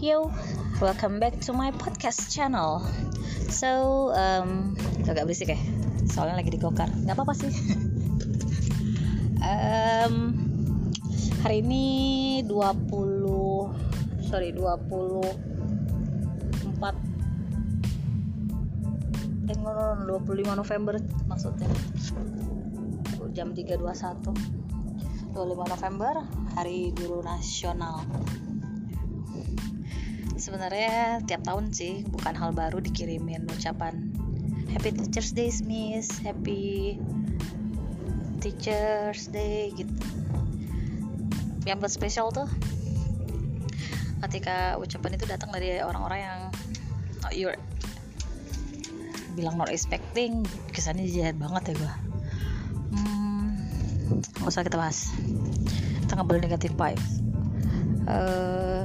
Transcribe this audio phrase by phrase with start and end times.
[0.00, 0.32] Yo,
[0.80, 2.80] welcome back to my podcast channel.
[3.52, 4.72] So, um,
[5.04, 5.60] agak berisik ya,
[6.08, 6.88] soalnya lagi digokar.
[7.04, 7.52] Gak apa-apa sih.
[9.44, 10.40] um,
[11.44, 11.84] hari ini
[12.48, 14.88] 20 sorry 24
[19.52, 20.96] eh, no, no, 25 November
[21.28, 21.68] maksudnya
[23.36, 24.32] jam 3.21
[25.36, 25.36] 25
[25.76, 26.24] November
[26.56, 28.00] Hari Guru Nasional
[30.40, 34.08] sebenarnya tiap tahun sih bukan hal baru dikirimin ucapan.
[34.72, 36.08] Happy Teachers Day Miss.
[36.24, 36.96] Happy
[38.40, 39.92] Teachers Day gitu.
[41.68, 42.48] Yang buat spesial tuh
[44.24, 46.40] ketika ucapan itu datang dari orang-orang yang
[47.24, 47.60] oh, you're
[49.32, 50.44] bilang not expecting
[50.76, 51.94] kesannya jahat banget ya gue
[52.92, 53.48] hmm,
[54.40, 55.12] gak usah kita bahas.
[56.08, 57.22] Kita boleh negatif vibes.
[58.10, 58.82] Uh,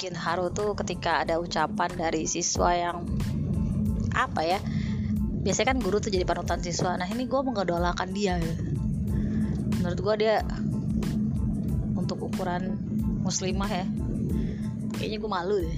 [0.00, 3.04] bikin haru tuh ketika ada ucapan dari siswa yang
[4.16, 4.56] apa ya
[5.44, 6.96] biasanya kan guru tuh jadi panutan siswa.
[6.96, 8.40] Nah ini gue mengedolakan dia.
[8.40, 8.56] Ya.
[9.76, 10.40] menurut gue dia
[12.00, 12.80] untuk ukuran
[13.20, 13.84] muslimah ya.
[14.96, 15.76] Kayaknya gue malu deh.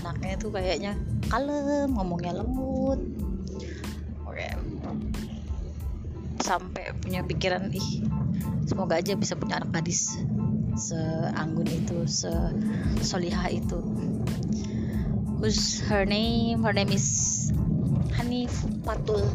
[0.00, 0.96] Anaknya tuh kayaknya
[1.28, 3.04] kalem ngomongnya lembut.
[4.24, 4.48] Oke.
[6.40, 8.00] sampai punya pikiran ih
[8.64, 10.16] semoga aja bisa punya anak gadis
[10.78, 12.30] seanggun itu se
[13.02, 13.82] solihah itu.
[15.42, 16.62] Who's her name?
[16.62, 17.50] Her name is
[18.14, 18.54] Hanif
[18.86, 19.26] Patul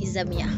[0.00, 0.48] Izamia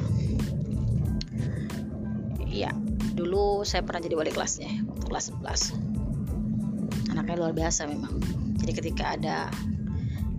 [2.59, 2.75] iya
[3.15, 5.31] dulu saya pernah jadi wali kelasnya waktu kelas
[5.79, 8.15] 11 anaknya luar biasa memang.
[8.59, 9.49] Jadi ketika ada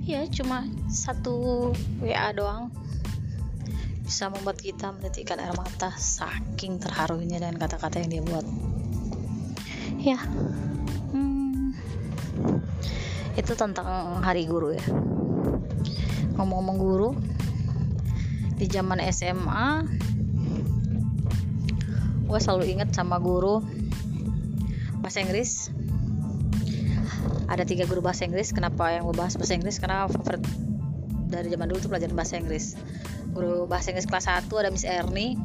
[0.04, 1.70] ya cuma satu
[2.04, 2.72] WA doang
[4.04, 8.46] bisa membuat kita menitikkan air mata saking terharunya dengan kata-kata yang dia buat
[9.98, 10.20] ya.
[11.10, 11.74] Hmm,
[13.34, 14.86] itu tentang hari guru ya.
[16.38, 17.10] Ngomong-ngomong guru
[18.60, 19.88] di zaman SMA
[22.30, 23.66] gue selalu inget sama guru
[25.02, 25.74] bahasa Inggris.
[27.50, 28.54] Ada tiga guru bahasa Inggris.
[28.54, 29.82] Kenapa yang gue bahas bahasa Inggris?
[29.82, 30.46] Karena favorit
[31.30, 32.78] dari zaman dulu tuh pelajaran bahasa Inggris.
[33.34, 35.38] Guru bahasa Inggris kelas 1 ada Miss Ernie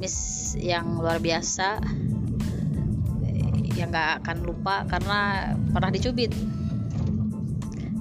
[0.00, 0.16] Miss
[0.56, 1.78] yang luar biasa
[3.82, 6.30] yang nggak akan lupa karena pernah dicubit.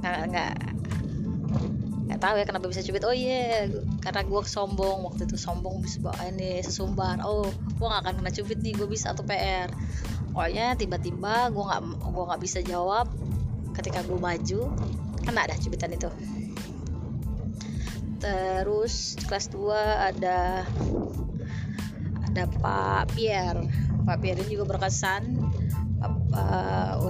[0.01, 0.53] Nggak nggak
[2.05, 3.01] nggak tahu ya kenapa bisa cubit.
[3.01, 3.81] Oh iya yeah.
[4.05, 7.17] karena gue sombong waktu itu sombong bisa bawa ini sesumbar.
[7.25, 9.73] Oh gue nggak akan kena cubit nih gue bisa atau PR
[10.31, 13.11] pokoknya tiba-tiba gue nggak gue nggak bisa jawab
[13.75, 14.61] ketika gue maju
[15.25, 16.09] kan ada cubitan itu.
[18.21, 20.67] Terus kelas 2 ada
[22.27, 23.65] ada Pak Pierre.
[24.05, 25.50] Pak Pierre juga berkesan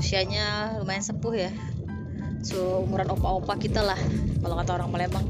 [0.01, 1.51] usianya lumayan sepuh ya.
[2.41, 3.97] Seumuran opa-opa kita lah
[4.41, 5.27] kalau kata orang Palembang.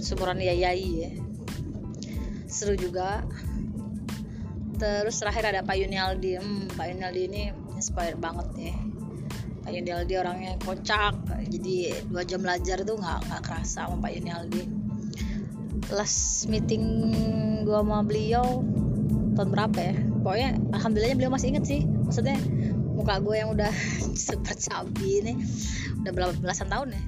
[0.00, 1.10] Seumuran yayai ya.
[2.48, 3.20] Seru juga.
[4.80, 7.42] Terus terakhir ada Pak Yunialdi hmm, Pak Yunialdi ini
[7.76, 8.74] inspired banget ya.
[9.60, 11.12] Pak Yunialdi orangnya kocak.
[11.44, 14.86] Jadi dua jam belajar tuh nggak nggak kerasa sama Pak Yunialdi
[15.92, 16.82] last meeting
[17.62, 18.64] gua sama beliau
[19.36, 19.94] tahun berapa ya?
[20.24, 21.80] Pokoknya alhamdulillahnya beliau masih inget sih.
[21.84, 22.40] Maksudnya
[22.96, 23.68] muka gue yang udah
[24.26, 25.32] super cabi ini
[26.02, 27.02] udah belasan tahun ya.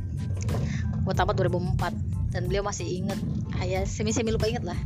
[1.02, 3.16] Gue tamat 2004 dan beliau masih inget.
[3.58, 4.76] Ayah semi semi lupa inget lah.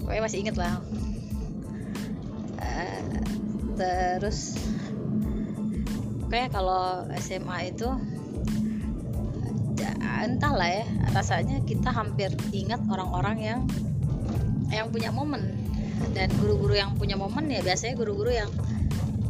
[0.00, 0.80] Pokoknya masih inget lah.
[2.56, 3.00] Uh,
[3.76, 4.56] terus
[6.32, 7.88] kayak kalau SMA itu
[9.76, 9.92] ya,
[10.24, 13.60] entahlah ya rasanya kita hampir ingat orang-orang yang
[14.72, 15.60] yang punya momen.
[16.16, 18.48] Dan guru-guru yang punya momen ya biasanya guru-guru yang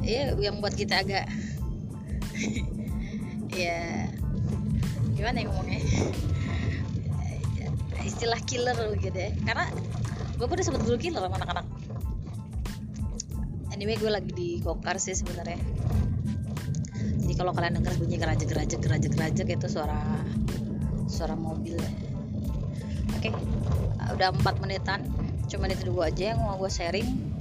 [0.03, 1.31] ya yang buat kita agak
[3.63, 4.11] ya
[5.15, 5.81] gimana ya ngomongnya?
[8.03, 9.31] Istilah killer gitu ya.
[9.47, 9.71] Karena
[10.35, 11.67] gue pun disebut guru killer sama anak-anak.
[13.71, 15.63] Anyway gue lagi di kokar sih sebenarnya.
[17.23, 20.03] Jadi kalau kalian dengar bunyi gerajak gerajak gerajak gerajak itu suara
[21.07, 21.79] suara mobil.
[23.15, 23.33] Oke okay.
[24.19, 25.07] udah 4 menitan.
[25.47, 27.32] Cuma itu dulu aja yang mau gue sharing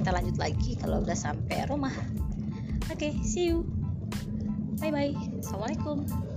[0.00, 1.92] kita lanjut lagi kalau udah sampai rumah.
[2.88, 3.68] Oke okay, see you.
[4.80, 6.31] Bye bye assalamualaikum